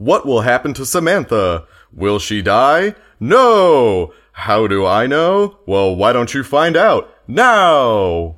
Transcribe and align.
What 0.00 0.24
will 0.24 0.40
happen 0.40 0.72
to 0.74 0.86
Samantha? 0.86 1.66
Will 1.92 2.18
she 2.18 2.40
die? 2.40 2.94
No! 3.20 4.14
How 4.32 4.66
do 4.66 4.86
I 4.86 5.06
know? 5.06 5.58
Well, 5.66 5.94
why 5.94 6.14
don't 6.14 6.32
you 6.32 6.42
find 6.42 6.74
out 6.74 7.12
now? 7.28 8.36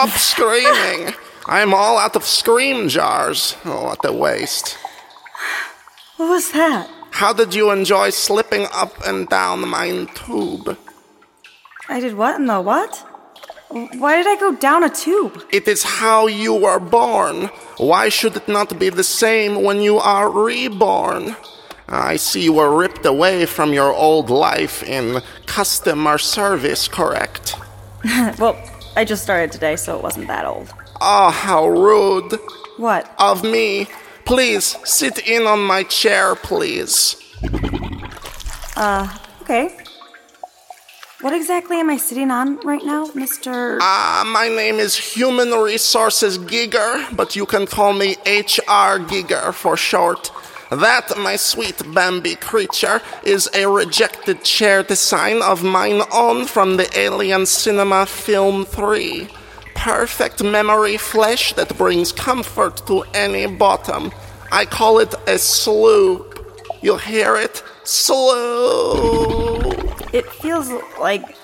Stop 0.00 0.18
screaming. 0.18 1.14
I'm 1.46 1.74
all 1.74 1.98
out 1.98 2.16
of 2.16 2.24
scream 2.24 2.88
jars. 2.88 3.54
Oh, 3.66 3.84
what 3.84 4.02
a 4.02 4.12
waste. 4.12 4.78
What 6.16 6.30
was 6.30 6.52
that? 6.52 6.88
How 7.10 7.34
did 7.34 7.54
you 7.54 7.70
enjoy 7.70 8.08
slipping 8.08 8.66
up 8.72 8.94
and 9.06 9.28
down 9.28 9.68
my 9.68 10.06
tube? 10.14 10.78
I 11.86 12.00
did 12.00 12.14
what 12.14 12.40
in 12.40 12.46
the 12.46 12.62
what? 12.62 12.96
Why 13.68 14.16
did 14.16 14.26
I 14.26 14.36
go 14.40 14.56
down 14.56 14.84
a 14.84 14.88
tube? 14.88 15.44
It 15.52 15.68
is 15.68 15.82
how 15.82 16.28
you 16.28 16.54
were 16.54 16.80
born. 16.80 17.50
Why 17.76 18.08
should 18.08 18.36
it 18.36 18.48
not 18.48 18.78
be 18.78 18.88
the 18.88 19.04
same 19.04 19.62
when 19.62 19.82
you 19.82 19.98
are 19.98 20.30
reborn? 20.30 21.36
I 21.88 22.16
see 22.16 22.44
you 22.44 22.54
were 22.54 22.74
ripped 22.74 23.04
away 23.04 23.44
from 23.44 23.74
your 23.74 23.92
old 23.92 24.30
life 24.30 24.82
in 24.82 25.20
customer 25.44 26.16
service, 26.16 26.88
correct? 26.88 27.54
well, 28.38 28.56
I 28.96 29.04
just 29.04 29.22
started 29.22 29.52
today, 29.52 29.76
so 29.76 29.96
it 29.96 30.02
wasn't 30.02 30.26
that 30.28 30.44
old. 30.44 30.72
Oh, 31.00 31.30
how 31.30 31.68
rude 31.68 32.38
What? 32.76 33.12
of 33.18 33.42
me. 33.44 33.86
Please 34.24 34.76
sit 34.84 35.18
in 35.26 35.46
on 35.46 35.60
my 35.60 35.82
chair, 35.84 36.34
please. 36.34 37.16
Uh, 38.76 39.08
okay. 39.42 39.76
What 41.20 41.34
exactly 41.34 41.78
am 41.78 41.90
I 41.90 41.96
sitting 41.98 42.30
on 42.30 42.58
right 42.60 42.82
now, 42.84 43.06
Mr. 43.08 43.78
Ah, 43.80 44.24
my 44.26 44.48
name 44.48 44.76
is 44.76 44.96
Human 44.96 45.50
Resources 45.50 46.38
Giger, 46.38 47.14
but 47.14 47.36
you 47.36 47.44
can 47.46 47.66
call 47.66 47.92
me 47.92 48.12
HR 48.26 48.98
Giger 49.10 49.52
for 49.52 49.76
short. 49.76 50.30
That, 50.70 51.18
my 51.18 51.34
sweet 51.34 51.82
Bambi 51.92 52.36
creature, 52.36 53.02
is 53.24 53.50
a 53.54 53.66
rejected 53.66 54.44
chair 54.44 54.84
design 54.84 55.42
of 55.42 55.64
mine 55.64 56.02
own 56.12 56.46
from 56.46 56.76
the 56.76 56.88
Alien 56.96 57.44
Cinema 57.46 58.06
Film 58.06 58.64
3. 58.64 59.28
Perfect 59.74 60.44
memory 60.44 60.96
flesh 60.96 61.52
that 61.54 61.76
brings 61.76 62.12
comfort 62.12 62.86
to 62.86 63.02
any 63.14 63.46
bottom. 63.48 64.12
I 64.52 64.64
call 64.64 65.00
it 65.00 65.12
a 65.26 65.38
sloop. 65.38 66.38
You 66.82 66.98
hear 66.98 67.36
it? 67.36 67.64
Sloop. 67.82 69.74
It 70.14 70.26
feels 70.30 70.70
like. 71.00 71.36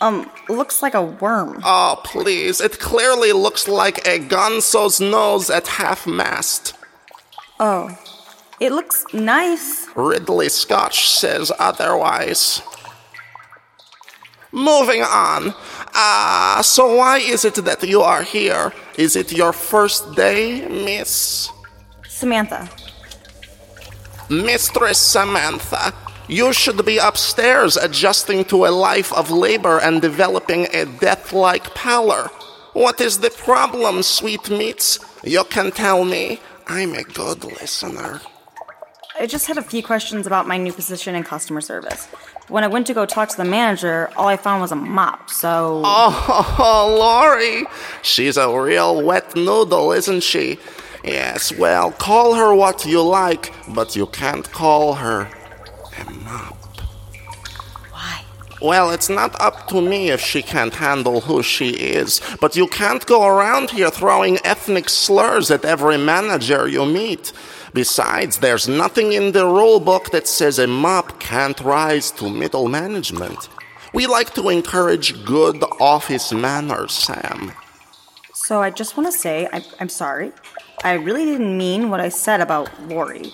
Um, 0.00 0.28
looks 0.48 0.82
like 0.82 0.94
a 0.94 1.02
worm. 1.02 1.60
Oh, 1.64 2.00
please. 2.02 2.60
It 2.60 2.80
clearly 2.80 3.30
looks 3.32 3.68
like 3.68 3.98
a 4.04 4.18
gonzo's 4.18 5.00
nose 5.00 5.48
at 5.48 5.68
half 5.68 6.08
mast. 6.08 6.74
Oh. 7.60 7.96
It 8.62 8.70
looks 8.70 9.04
nice. 9.12 9.88
Ridley 9.96 10.48
Scotch 10.48 11.08
says 11.08 11.50
otherwise. 11.58 12.62
Moving 14.52 15.02
on. 15.02 15.52
Ah, 15.94 16.60
so 16.62 16.94
why 16.94 17.18
is 17.18 17.44
it 17.44 17.56
that 17.56 17.82
you 17.82 18.02
are 18.02 18.22
here? 18.22 18.72
Is 18.96 19.16
it 19.16 19.32
your 19.32 19.52
first 19.52 20.14
day, 20.14 20.64
Miss? 20.68 21.50
Samantha. 22.06 22.70
Mistress 24.30 25.00
Samantha, 25.00 25.92
you 26.28 26.52
should 26.52 26.86
be 26.86 26.98
upstairs 26.98 27.76
adjusting 27.76 28.44
to 28.44 28.66
a 28.66 28.70
life 28.70 29.12
of 29.12 29.28
labor 29.28 29.80
and 29.80 30.00
developing 30.00 30.68
a 30.72 30.84
death 30.86 31.32
like 31.32 31.74
pallor. 31.74 32.30
What 32.74 33.00
is 33.00 33.18
the 33.18 33.30
problem, 33.30 34.04
sweet 34.04 34.48
meats? 34.50 35.00
You 35.24 35.42
can 35.42 35.72
tell 35.72 36.04
me. 36.04 36.38
I'm 36.68 36.94
a 36.94 37.02
good 37.02 37.42
listener. 37.42 38.20
I 39.18 39.26
just 39.26 39.46
had 39.46 39.58
a 39.58 39.62
few 39.62 39.82
questions 39.82 40.26
about 40.26 40.46
my 40.48 40.56
new 40.56 40.72
position 40.72 41.14
in 41.14 41.22
customer 41.22 41.60
service. 41.60 42.06
When 42.48 42.64
I 42.64 42.66
went 42.66 42.86
to 42.86 42.94
go 42.94 43.04
talk 43.06 43.28
to 43.30 43.36
the 43.36 43.44
manager, 43.44 44.10
all 44.16 44.26
I 44.26 44.36
found 44.36 44.62
was 44.62 44.72
a 44.72 44.76
mop, 44.76 45.30
so. 45.30 45.82
Oh, 45.84 46.96
Lori. 46.98 47.64
She's 48.02 48.36
a 48.36 48.48
real 48.58 49.02
wet 49.02 49.36
noodle, 49.36 49.92
isn't 49.92 50.22
she? 50.22 50.58
Yes, 51.04 51.52
well, 51.56 51.90
call 51.92 52.34
her 52.34 52.54
what 52.54 52.86
you 52.86 53.02
like, 53.02 53.52
but 53.74 53.94
you 53.96 54.06
can't 54.06 54.50
call 54.52 54.94
her 54.94 55.28
a 55.98 56.10
mop. 56.24 56.56
Why? 57.90 58.24
Well, 58.62 58.90
it's 58.92 59.08
not 59.08 59.38
up 59.40 59.66
to 59.68 59.80
me 59.82 60.10
if 60.10 60.20
she 60.20 60.42
can't 60.42 60.74
handle 60.74 61.20
who 61.22 61.42
she 61.42 61.70
is, 61.70 62.20
but 62.40 62.56
you 62.56 62.66
can't 62.66 63.04
go 63.04 63.26
around 63.26 63.70
here 63.70 63.90
throwing 63.90 64.38
ethnic 64.44 64.88
slurs 64.88 65.50
at 65.50 65.64
every 65.64 65.98
manager 65.98 66.66
you 66.66 66.86
meet. 66.86 67.32
Besides, 67.74 68.38
there's 68.38 68.68
nothing 68.68 69.12
in 69.12 69.32
the 69.32 69.46
rule 69.46 69.80
book 69.80 70.10
that 70.10 70.28
says 70.28 70.58
a 70.58 70.66
mop 70.66 71.18
can't 71.18 71.58
rise 71.60 72.10
to 72.12 72.28
middle 72.28 72.68
management. 72.68 73.48
We 73.94 74.06
like 74.06 74.34
to 74.34 74.50
encourage 74.50 75.24
good 75.24 75.62
office 75.80 76.32
manners, 76.32 76.92
Sam. 76.92 77.52
So 78.34 78.60
I 78.60 78.70
just 78.70 78.96
want 78.96 79.10
to 79.10 79.18
say 79.18 79.48
I, 79.52 79.64
I'm 79.80 79.88
sorry. 79.88 80.32
I 80.84 80.94
really 80.94 81.24
didn't 81.24 81.56
mean 81.56 81.88
what 81.88 82.00
I 82.00 82.10
said 82.10 82.40
about 82.40 82.68
Lori. 82.88 83.32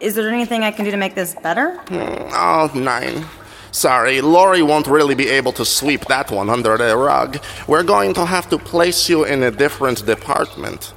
Is 0.00 0.14
there 0.14 0.28
anything 0.28 0.64
I 0.64 0.70
can 0.70 0.84
do 0.84 0.90
to 0.90 0.96
make 0.96 1.14
this 1.14 1.34
better? 1.42 1.76
Hmm, 1.88 2.28
oh, 2.32 2.70
nine. 2.74 3.24
Sorry, 3.72 4.20
Lori 4.20 4.62
won't 4.62 4.86
really 4.86 5.14
be 5.14 5.28
able 5.28 5.52
to 5.52 5.64
sweep 5.64 6.06
that 6.06 6.30
one 6.30 6.50
under 6.50 6.76
the 6.76 6.96
rug. 6.96 7.38
We're 7.66 7.82
going 7.82 8.14
to 8.14 8.26
have 8.26 8.48
to 8.50 8.58
place 8.58 9.08
you 9.08 9.24
in 9.24 9.42
a 9.42 9.50
different 9.50 10.04
department. 10.04 10.92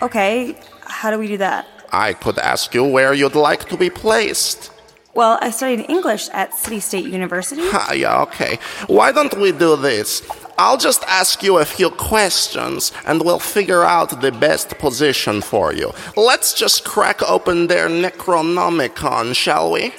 Okay, 0.00 0.56
how 0.86 1.10
do 1.10 1.18
we 1.18 1.28
do 1.28 1.36
that? 1.38 1.66
I 1.92 2.14
could 2.14 2.38
ask 2.38 2.74
you 2.74 2.84
where 2.84 3.12
you'd 3.12 3.34
like 3.34 3.68
to 3.68 3.76
be 3.76 3.90
placed. 3.90 4.70
Well, 5.14 5.38
I 5.42 5.50
studied 5.50 5.84
English 5.90 6.30
at 6.30 6.54
City 6.54 6.80
State 6.80 7.04
University. 7.04 7.60
Ah, 7.64 7.92
yeah, 7.92 8.22
okay. 8.22 8.58
Why 8.86 9.12
don't 9.12 9.36
we 9.38 9.52
do 9.52 9.76
this? 9.76 10.22
I'll 10.56 10.78
just 10.78 11.02
ask 11.04 11.42
you 11.42 11.58
a 11.58 11.66
few 11.66 11.90
questions 11.90 12.92
and 13.04 13.22
we'll 13.22 13.38
figure 13.38 13.82
out 13.84 14.22
the 14.22 14.32
best 14.32 14.78
position 14.78 15.42
for 15.42 15.74
you. 15.74 15.92
Let's 16.16 16.54
just 16.54 16.84
crack 16.84 17.22
open 17.22 17.66
their 17.66 17.88
Necronomicon, 17.90 19.34
shall 19.34 19.72
we? 19.72 19.92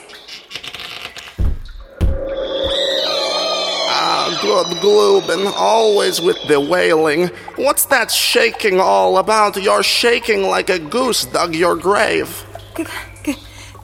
Good 4.43 4.81
Glubin, 4.81 5.47
always 5.55 6.19
with 6.19 6.37
the 6.49 6.59
wailing. 6.59 7.27
What's 7.55 7.85
that 7.85 8.11
shaking 8.11 8.77
all 8.77 9.17
about? 9.17 9.55
You're 9.55 9.83
shaking 9.83 10.43
like 10.43 10.69
a 10.69 10.79
goose 10.79 11.23
dug 11.23 11.55
your 11.55 11.77
grave. 11.77 12.45
G- 12.75 12.85
g- 13.23 13.37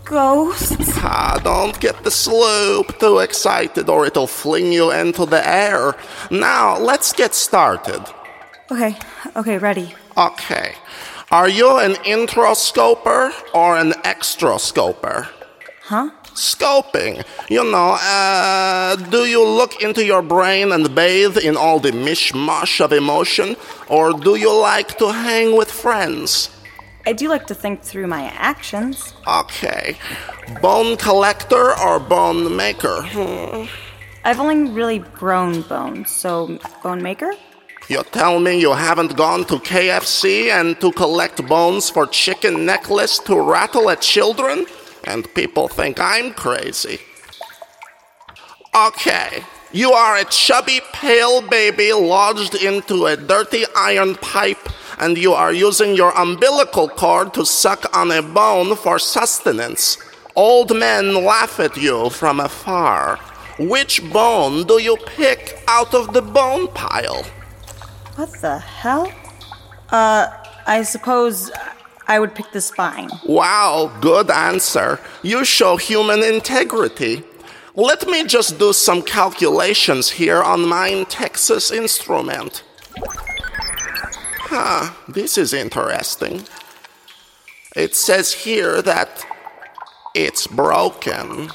ghosts? 0.03 0.91
Ah, 0.97 1.39
don't 1.41 1.79
get 1.79 2.03
the 2.03 2.11
sloop 2.11 2.99
too 2.99 3.19
excited 3.19 3.87
or 3.87 4.05
it'll 4.05 4.27
fling 4.27 4.73
you 4.73 4.91
into 4.91 5.25
the 5.25 5.41
air. 5.47 5.95
Now, 6.29 6.77
let's 6.77 7.13
get 7.13 7.33
started. 7.33 8.03
Okay, 8.69 8.97
okay, 9.37 9.57
ready. 9.57 9.95
Okay. 10.17 10.73
Are 11.31 11.47
you 11.47 11.77
an 11.79 11.95
introscoper 12.03 13.31
or 13.53 13.77
an 13.77 13.91
extroscoper? 14.03 15.29
Huh? 15.83 16.09
Scoping. 16.35 17.25
You 17.49 17.63
know, 17.63 17.97
uh, 17.99 18.95
do 18.95 19.25
you 19.25 19.45
look 19.45 19.81
into 19.81 20.05
your 20.05 20.21
brain 20.21 20.71
and 20.71 20.93
bathe 20.93 21.37
in 21.37 21.57
all 21.57 21.79
the 21.79 21.91
mishmash 21.91 22.81
of 22.81 22.93
emotion? 22.93 23.55
Or 23.87 24.13
do 24.13 24.35
you 24.35 24.53
like 24.53 24.97
to 24.99 25.11
hang 25.11 25.57
with 25.57 25.71
friends? 25.71 26.49
I 27.05 27.13
do 27.13 27.27
like 27.29 27.47
to 27.47 27.55
think 27.55 27.81
through 27.81 28.07
my 28.07 28.25
actions. 28.35 29.13
Okay. 29.27 29.97
Bone 30.61 30.97
collector 30.97 31.77
or 31.79 31.99
bone 31.99 32.55
maker? 32.55 33.01
Hmm. 33.01 33.65
I've 34.23 34.39
only 34.39 34.69
really 34.69 34.99
grown 34.99 35.61
bones, 35.61 36.11
so 36.11 36.59
bone 36.83 37.01
maker? 37.01 37.31
You 37.87 38.03
tell 38.11 38.39
me 38.39 38.59
you 38.59 38.73
haven't 38.73 39.15
gone 39.15 39.45
to 39.45 39.55
KFC 39.55 40.49
and 40.51 40.79
to 40.81 40.91
collect 40.91 41.43
bones 41.47 41.89
for 41.89 42.05
chicken 42.05 42.63
necklace 42.63 43.17
to 43.19 43.41
rattle 43.41 43.89
at 43.89 44.01
children? 44.01 44.67
And 45.05 45.33
people 45.33 45.67
think 45.67 45.99
I'm 45.99 46.33
crazy. 46.33 46.99
Okay, 48.75 49.43
you 49.71 49.91
are 49.91 50.17
a 50.17 50.25
chubby, 50.25 50.81
pale 50.93 51.41
baby 51.41 51.91
lodged 51.93 52.55
into 52.55 53.07
a 53.07 53.17
dirty 53.17 53.65
iron 53.75 54.15
pipe, 54.15 54.69
and 54.99 55.17
you 55.17 55.33
are 55.33 55.53
using 55.53 55.95
your 55.95 56.11
umbilical 56.17 56.87
cord 56.87 57.33
to 57.33 57.45
suck 57.45 57.85
on 57.95 58.11
a 58.11 58.21
bone 58.21 58.75
for 58.75 58.99
sustenance. 58.99 59.97
Old 60.35 60.75
men 60.75 61.25
laugh 61.25 61.59
at 61.59 61.77
you 61.77 62.09
from 62.09 62.39
afar. 62.39 63.17
Which 63.59 64.01
bone 64.13 64.65
do 64.65 64.81
you 64.81 64.97
pick 64.97 65.61
out 65.67 65.93
of 65.93 66.13
the 66.13 66.21
bone 66.21 66.67
pile? 66.69 67.23
What 68.15 68.31
the 68.41 68.59
hell? 68.59 69.11
Uh, 69.89 70.27
I 70.65 70.83
suppose 70.83 71.51
I 72.09 72.19
would 72.19 72.33
pick 72.33 72.51
the 72.51 72.59
spine. 72.59 73.09
Wow, 73.23 73.91
good 74.01 74.31
answer. 74.31 74.99
You 75.21 75.45
show 75.45 75.77
human 75.77 76.23
integrity. 76.23 77.23
Let 77.75 78.07
me 78.07 78.25
just 78.25 78.57
do 78.57 78.73
some 78.73 79.03
calculations 79.03 80.09
here 80.09 80.41
on 80.41 80.67
my 80.67 81.05
Texas 81.07 81.69
instrument. 81.71 82.63
Huh, 84.51 84.91
this 85.07 85.37
is 85.37 85.53
interesting. 85.53 86.45
It 87.75 87.95
says 87.95 88.33
here 88.33 88.81
that 88.81 89.23
it's 90.15 90.47
broken. 90.47 91.51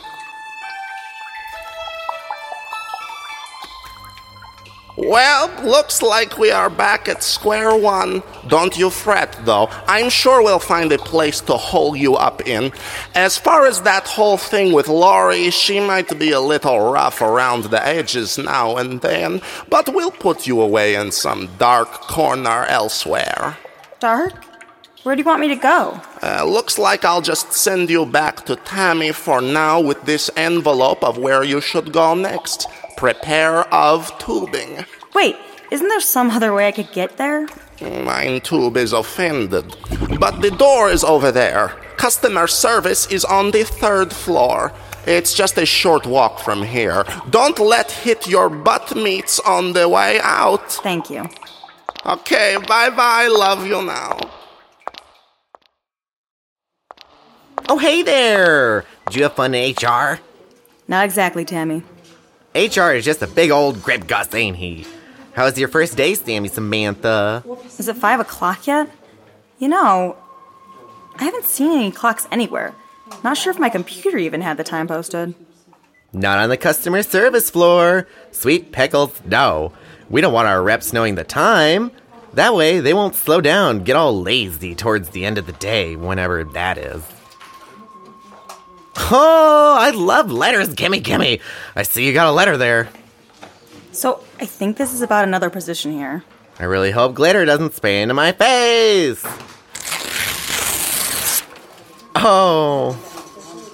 Well, 4.96 5.50
looks 5.64 6.02
like 6.02 6.38
we 6.38 6.52
are 6.52 6.70
back 6.70 7.08
at 7.08 7.25
square 7.25 7.76
one. 7.76 8.23
Don't 8.46 8.79
you 8.79 8.91
fret, 8.91 9.37
though. 9.44 9.69
I'm 9.88 10.08
sure 10.08 10.41
we'll 10.41 10.61
find 10.61 10.93
a 10.93 10.99
place 10.99 11.41
to 11.43 11.55
hole 11.55 11.96
you 11.96 12.14
up 12.14 12.46
in. 12.46 12.70
As 13.12 13.37
far 13.37 13.67
as 13.67 13.82
that 13.82 14.06
whole 14.06 14.37
thing 14.37 14.73
with 14.73 14.87
Lori, 14.87 15.50
she 15.50 15.81
might 15.81 16.17
be 16.17 16.31
a 16.31 16.41
little 16.41 16.93
rough 16.93 17.20
around 17.20 17.64
the 17.64 17.85
edges 17.85 18.38
now 18.38 18.76
and 18.76 19.00
then, 19.00 19.41
but 19.69 19.93
we'll 19.93 20.12
put 20.12 20.46
you 20.46 20.61
away 20.61 20.94
in 20.94 21.11
some 21.11 21.49
dark 21.58 21.91
corner 21.91 22.64
elsewhere. 22.67 23.56
Dark? 23.99 24.44
Where 25.02 25.17
do 25.17 25.20
you 25.20 25.26
want 25.26 25.41
me 25.41 25.49
to 25.49 25.56
go? 25.56 26.00
Uh, 26.23 26.44
looks 26.44 26.79
like 26.79 27.05
I'll 27.05 27.20
just 27.20 27.52
send 27.52 27.91
you 27.91 28.06
back 28.06 28.46
to 28.46 28.56
Tammy 28.56 29.12
for 29.12 29.43
now 29.43 29.81
with 29.81 30.02
this 30.05 30.31
envelope 30.37 31.05
of 31.05 31.19
where 31.19 31.43
you 31.43 31.61
should 31.61 31.93
go 31.93 32.14
next. 32.14 32.67
Prepare 32.96 33.62
of 33.73 34.17
tubing. 34.19 34.85
Wait, 35.14 35.37
isn't 35.70 35.88
there 35.88 36.00
some 36.00 36.31
other 36.31 36.55
way 36.55 36.69
I 36.69 36.73
could 36.73 36.93
get 36.93 37.17
there? 37.17 37.46
Mine 37.81 38.41
tube 38.41 38.76
is 38.76 38.93
offended. 38.93 39.76
But 40.19 40.41
the 40.41 40.50
door 40.50 40.91
is 40.91 41.05
over 41.05 41.32
there. 41.32 41.69
Customer 41.96 42.46
service 42.46 43.06
is 43.11 43.25
on 43.25 43.50
the 43.50 43.64
third 43.64 44.12
floor. 44.12 44.73
It's 45.06 45.35
just 45.35 45.58
a 45.58 45.67
short 45.67 46.06
walk 46.06 46.38
from 46.38 46.62
here. 46.62 47.05
Don't 47.31 47.58
let 47.58 47.91
hit 47.91 48.26
your 48.26 48.49
butt 48.49 48.96
meats 48.96 49.38
on 49.41 49.73
the 49.73 49.88
way 49.88 50.19
out. 50.23 50.73
Thank 50.73 51.11
you. 51.11 51.29
Okay, 52.06 52.56
bye 52.67 52.91
bye. 52.91 53.29
Love 53.29 53.67
you 53.67 53.82
now. 53.82 54.19
Oh, 57.69 57.79
hey 57.79 58.02
there! 58.02 58.85
Did 59.06 59.17
you 59.17 59.23
have 59.23 59.35
fun 59.35 59.55
in 59.55 59.73
HR? 59.73 60.20
Not 60.87 61.05
exactly, 61.05 61.46
Tammy. 61.46 61.82
HR 62.54 62.92
is 62.92 63.04
just 63.04 63.22
a 63.22 63.26
big 63.26 63.50
old 63.50 63.82
grip 63.82 64.06
gus, 64.06 64.32
ain't 64.34 64.56
he? 64.56 64.86
How 65.32 65.44
was 65.44 65.58
your 65.58 65.68
first 65.68 65.96
day, 65.96 66.14
Sammy 66.14 66.48
Samantha? 66.48 67.42
Is 67.78 67.88
it 67.88 67.96
five 67.96 68.20
o'clock 68.20 68.66
yet? 68.68 68.88
You 69.58 69.68
know, 69.68 70.16
I 71.16 71.24
haven't 71.24 71.46
seen 71.46 71.72
any 71.72 71.90
clocks 71.90 72.28
anywhere. 72.30 72.74
Not 73.24 73.36
sure 73.36 73.52
if 73.52 73.58
my 73.58 73.68
computer 73.68 74.18
even 74.18 74.40
had 74.40 74.56
the 74.56 74.64
time 74.64 74.86
posted. 74.86 75.34
Not 76.12 76.38
on 76.38 76.48
the 76.48 76.56
customer 76.56 77.02
service 77.02 77.50
floor. 77.50 78.06
Sweet 78.30 78.70
pickles, 78.70 79.20
no. 79.26 79.72
We 80.08 80.20
don't 80.20 80.32
want 80.32 80.46
our 80.46 80.62
reps 80.62 80.92
knowing 80.92 81.16
the 81.16 81.24
time. 81.24 81.90
That 82.34 82.54
way, 82.54 82.78
they 82.78 82.94
won't 82.94 83.16
slow 83.16 83.40
down, 83.40 83.82
get 83.84 83.96
all 83.96 84.20
lazy 84.20 84.74
towards 84.74 85.10
the 85.10 85.24
end 85.24 85.38
of 85.38 85.46
the 85.46 85.52
day, 85.52 85.96
whenever 85.96 86.44
that 86.44 86.78
is. 86.78 87.02
Oh, 89.10 89.76
I 89.78 89.90
love 89.90 90.30
letters, 90.32 90.72
gimme, 90.74 91.00
gimme. 91.00 91.40
I 91.76 91.82
see 91.82 92.06
you 92.06 92.12
got 92.14 92.26
a 92.26 92.32
letter 92.32 92.56
there. 92.56 92.88
So, 93.92 94.24
I 94.40 94.46
think 94.46 94.76
this 94.76 94.92
is 94.92 95.02
about 95.02 95.24
another 95.24 95.50
position 95.50 95.92
here. 95.92 96.24
I 96.58 96.64
really 96.64 96.90
hope 96.90 97.14
glitter 97.14 97.44
doesn't 97.44 97.74
spray 97.74 98.00
into 98.02 98.14
my 98.14 98.32
face. 98.32 99.24
Oh, 102.16 102.96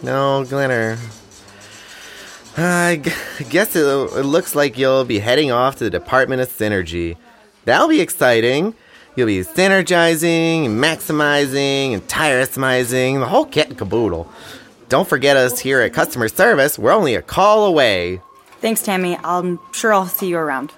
no 0.03 0.45
glitter. 0.45 0.99
I 2.57 2.97
g- 3.03 3.13
guess 3.49 3.77
it, 3.77 3.83
it 3.83 4.25
looks 4.25 4.55
like 4.55 4.77
you'll 4.77 5.05
be 5.05 5.21
heading 5.21 5.53
off 5.53 5.77
to 5.77 5.85
the 5.85 5.91
Department 5.91 6.41
of 6.43 6.49
Synergy. 6.49 7.17
That'll 7.65 7.89
be 7.89 8.01
exciting. 8.01 8.75
You'll 9.15 9.27
be 9.27 9.41
synergizing, 9.41 10.67
and 10.67 10.83
maximizing, 10.83 11.93
and 11.93 12.07
tiresmizing, 12.09 13.21
the 13.21 13.27
whole 13.27 13.45
kit 13.45 13.69
and 13.69 13.79
caboodle. 13.79 14.31
Don't 14.91 15.09
forget 15.09 15.37
us 15.37 15.61
here 15.61 15.81
at 15.83 15.93
customer 15.93 16.27
service. 16.27 16.77
We're 16.77 16.91
only 16.91 17.15
a 17.15 17.23
call 17.23 17.65
away. 17.65 18.21
Thanks, 18.61 18.83
Tammy. 18.83 19.17
I'm 19.23 19.61
sure 19.73 19.95
I'll 19.95 20.07
see 20.09 20.27
you 20.27 20.37
around. 20.37 20.73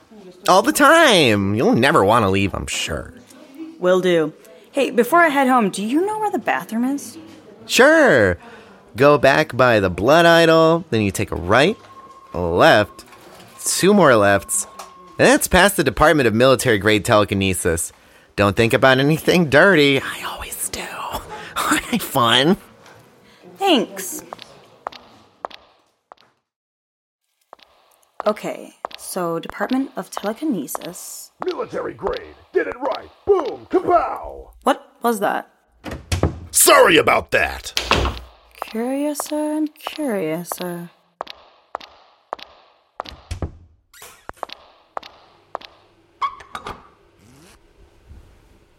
All 0.51 0.61
the 0.61 0.71
time. 0.71 1.55
You'll 1.55 1.73
never 1.73 2.05
want 2.05 2.25
to 2.25 2.29
leave, 2.29 2.55
I'm 2.55 2.67
sure. 2.67 3.15
Will 3.79 4.03
do. 4.03 4.35
Hey, 4.71 4.91
before 4.91 5.21
I 5.21 5.29
head 5.29 5.49
home, 5.49 5.71
do 5.71 5.83
you 5.83 6.05
know 6.05 6.19
where 6.19 6.31
the 6.31 6.39
bathroom 6.39 6.85
is? 6.85 7.17
Sure. 7.65 8.37
Go 8.97 9.17
back 9.17 9.57
by 9.57 9.81
the 9.81 9.89
blood 9.89 10.27
idol, 10.27 10.85
then 10.91 11.01
you 11.01 11.11
take 11.11 11.31
a 11.31 11.37
right, 11.37 11.79
a 12.35 12.41
left, 12.41 13.07
two 13.65 13.95
more 13.95 14.15
lefts, 14.15 14.67
and 15.19 15.27
that's 15.27 15.49
past 15.49 15.79
the 15.79 15.85
Department 15.85 16.27
of 16.27 16.35
Military 16.35 16.77
Grade 16.77 17.07
Telekinesis. 17.07 17.95
Don't 18.37 18.57
think 18.57 18.75
about 18.75 18.99
anything 18.99 19.49
dirty. 19.49 20.01
I 20.03 20.25
always 20.25 20.69
do. 20.69 20.81
Aren't 21.57 21.95
I 21.95 21.97
fun? 21.97 22.59
Thanks. 23.63 24.25
Okay, 28.27 28.75
so 28.99 29.39
Department 29.39 29.93
of 29.95 30.11
Telekinesis. 30.11 31.31
Military 31.45 31.95
grade. 31.95 32.35
Did 32.53 32.67
it 32.67 32.75
right. 32.81 33.09
Boom. 33.25 33.69
Kapow. 33.71 34.51
What 34.65 34.97
was 35.01 35.21
that? 35.21 35.49
Sorry 36.51 36.97
about 36.97 37.31
that. 37.31 37.73
Curiouser 38.61 39.37
and 39.37 39.69
uh, 39.69 39.73
curiouser. 39.79 40.91
Uh. 46.67 46.75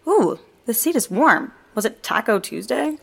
Ooh, 0.05 0.39
the 0.65 0.73
seat 0.73 0.97
is 0.97 1.09
warm. 1.09 1.53
Was 1.73 1.85
it 1.85 2.03
Taco 2.03 2.37
Tuesday? 2.37 2.97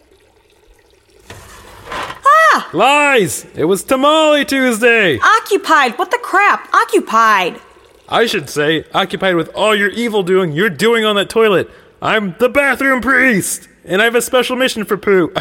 Lies! 2.73 3.47
It 3.57 3.65
was 3.65 3.83
Tamale 3.83 4.45
Tuesday! 4.45 5.19
Occupied! 5.19 5.99
What 5.99 6.13
the 6.13 6.21
crap? 6.23 6.73
Occupied! 6.73 7.61
I 8.09 8.27
should 8.27 8.49
say, 8.49 8.85
occupied 8.95 9.35
with 9.35 9.49
all 9.57 9.75
your 9.75 9.89
evil 9.91 10.23
doing 10.23 10.53
you're 10.53 10.71
doing 10.71 11.05
on 11.05 11.17
that 11.17 11.29
toilet. 11.29 11.69
I'm 12.01 12.37
the 12.39 12.49
bathroom 12.49 13.01
priest! 13.01 13.69
And 13.85 14.01
I 14.01 14.05
have 14.05 14.15
a 14.15 14.23
special 14.23 14.55
mission 14.55 14.85
for 14.85 14.97
Pooh. 14.97 15.33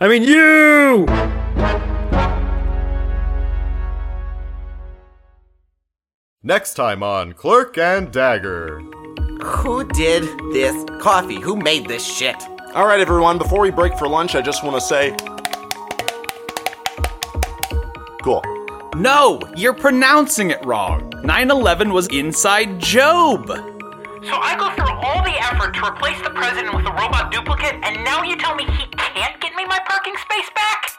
I 0.00 0.06
mean, 0.06 0.22
you! 0.22 1.06
Next 6.44 6.74
time 6.74 7.02
on 7.02 7.32
Clerk 7.32 7.76
and 7.76 8.12
Dagger. 8.12 8.78
Who 9.42 9.84
did 9.88 10.22
this 10.52 10.84
coffee? 11.00 11.40
Who 11.40 11.56
made 11.56 11.88
this 11.88 12.06
shit? 12.06 12.36
All 12.74 12.86
right, 12.86 13.00
everyone, 13.00 13.38
before 13.38 13.60
we 13.60 13.72
break 13.72 13.98
for 13.98 14.06
lunch, 14.06 14.36
I 14.36 14.42
just 14.42 14.62
want 14.62 14.76
to 14.76 14.80
say. 14.80 15.16
Cool. 18.22 18.42
No, 18.96 19.40
you're 19.56 19.74
pronouncing 19.74 20.50
it 20.50 20.64
wrong. 20.64 21.12
9 21.22 21.50
11 21.50 21.92
was 21.92 22.08
inside 22.08 22.80
Job. 22.80 23.46
So 23.46 24.34
I 24.34 24.56
go 24.58 24.74
through 24.74 24.90
all 24.90 25.22
the 25.22 25.38
effort 25.38 25.74
to 25.74 25.86
replace 25.86 26.20
the 26.22 26.30
president 26.30 26.74
with 26.74 26.86
a 26.86 26.90
robot 26.90 27.30
duplicate, 27.30 27.76
and 27.84 28.02
now 28.04 28.24
you 28.24 28.36
tell 28.36 28.56
me 28.56 28.64
he 28.64 28.86
can't 28.96 29.40
get 29.40 29.54
me 29.54 29.64
my 29.66 29.78
parking 29.86 30.14
space 30.16 30.50
back? 30.54 30.92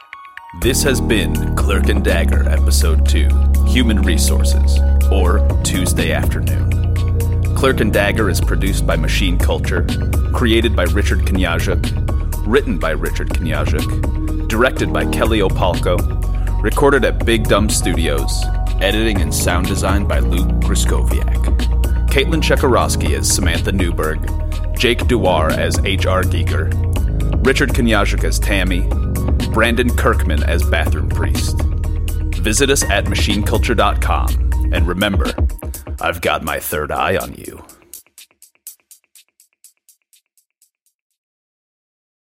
This 0.62 0.82
has 0.84 1.02
been 1.02 1.56
Clerk 1.56 1.90
and 1.90 2.04
Dagger, 2.04 2.48
Episode 2.50 3.08
2 3.08 3.28
Human 3.68 4.02
Resources, 4.02 4.80
or 5.12 5.46
Tuesday 5.64 6.14
Afternoon. 6.14 6.70
Clerk 7.56 7.82
and 7.82 7.92
Dagger 7.92 8.30
is 8.30 8.40
produced 8.40 8.88
by 8.88 8.96
Machine 8.96 9.38
Culture, 9.38 9.86
created 10.34 10.76
by 10.76 10.84
Richard 10.84 11.20
Kniazik, 11.20 11.84
written 12.48 12.80
by 12.80 12.92
Richard 12.92 13.30
Kniazik, 13.30 14.48
directed 14.48 14.94
by 14.94 15.06
Kelly 15.06 15.40
Opalko, 15.40 16.19
recorded 16.62 17.06
at 17.06 17.26
Big 17.26 17.46
Dumb 17.46 17.70
Studios, 17.70 18.44
editing 18.82 19.22
and 19.22 19.34
sound 19.34 19.68
design 19.68 20.06
by 20.06 20.20
Luke 20.20 20.50
Griskoviak. 20.62 21.40
Caitlin 22.10 22.42
Chekorowski 22.42 23.18
as 23.18 23.34
Samantha 23.34 23.72
Newberg, 23.72 24.20
Jake 24.78 25.00
Duar 25.00 25.52
as 25.52 25.80
H.R. 25.86 26.24
Giger, 26.24 26.74
Richard 27.46 27.70
Kniazik 27.70 28.24
as 28.24 28.40
Tammy, 28.40 28.82
Brandon 29.54 29.96
Kirkman 29.96 30.44
as 30.44 30.68
Bathroom 30.70 31.10
Priest. 31.10 31.62
Visit 32.42 32.70
us 32.70 32.84
at 32.84 33.06
machineculture.com, 33.06 34.72
and 34.74 34.88
remember, 34.88 35.34
I've 36.02 36.22
got 36.22 36.44
my 36.44 36.60
third 36.60 36.92
eye 36.92 37.18
on 37.18 37.34
you. 37.36 37.64